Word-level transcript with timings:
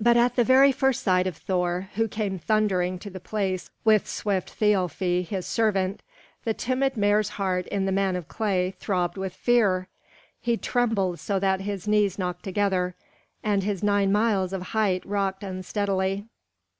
But 0.00 0.16
at 0.16 0.36
the 0.36 0.42
very 0.42 0.72
first 0.72 1.02
sight 1.02 1.26
of 1.26 1.36
Thor, 1.36 1.90
who 1.96 2.08
came 2.08 2.38
thundering 2.38 2.98
to 3.00 3.10
the 3.10 3.20
place 3.20 3.68
with 3.84 4.08
swift 4.08 4.48
Thialfi 4.58 5.22
his 5.26 5.44
servant, 5.44 6.00
the 6.44 6.54
timid 6.54 6.96
mare's 6.96 7.28
heart 7.36 7.66
in 7.66 7.84
the 7.84 7.92
man 7.92 8.16
of 8.16 8.26
clay 8.26 8.70
throbbed 8.78 9.18
with 9.18 9.34
fear; 9.34 9.86
he 10.40 10.56
trembled 10.56 11.20
so 11.20 11.38
that 11.40 11.60
his 11.60 11.86
knees 11.86 12.18
knocked 12.18 12.42
together, 12.42 12.94
and 13.44 13.62
his 13.62 13.82
nine 13.82 14.10
miles 14.10 14.54
of 14.54 14.62
height 14.72 15.04
rocked 15.04 15.44
unsteadily. 15.44 16.24